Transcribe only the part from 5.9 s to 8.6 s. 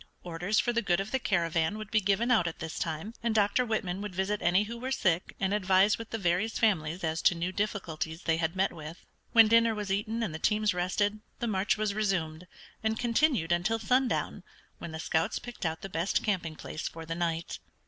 with the various families as to new difficulties they had